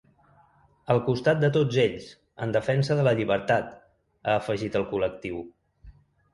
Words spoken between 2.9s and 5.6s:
de la llibertat”, ha afegit el col·lectiu.